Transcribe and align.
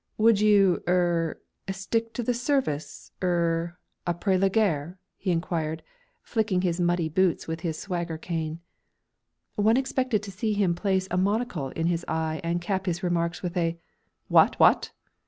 "Will 0.17 0.35
you 0.35 0.81
er 0.87 1.39
stick 1.69 2.11
to 2.15 2.23
the 2.23 2.33
Service 2.33 3.11
er 3.21 3.77
après 4.07 4.41
la 4.41 4.49
guerre?" 4.49 4.97
he 5.15 5.29
inquired, 5.29 5.83
flicking 6.23 6.61
his 6.63 6.79
muddy 6.81 7.07
boots 7.07 7.47
with 7.47 7.59
his 7.59 7.77
swagger 7.77 8.17
cane. 8.17 8.61
One 9.57 9.77
expected 9.77 10.23
to 10.23 10.31
see 10.31 10.53
him 10.53 10.73
place 10.73 11.07
a 11.11 11.17
monocle 11.17 11.69
in 11.69 11.85
his 11.85 12.03
eye 12.07 12.41
and 12.43 12.59
cap 12.59 12.87
his 12.87 13.03
remarks 13.03 13.43
with 13.43 13.55
a 13.55 13.77
"What 14.27 14.59
what?" 14.59 14.91